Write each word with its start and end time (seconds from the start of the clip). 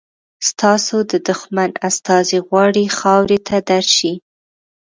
ستاسو 0.49 0.97
د 1.11 1.13
دښمن 1.27 1.69
استازی 1.89 2.39
غواړي 2.47 2.85
خاورې 2.97 3.37
ته 3.47 3.57
درشي. 3.69 4.13